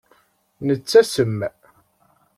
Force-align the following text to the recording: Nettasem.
Nettasem. 0.67 1.37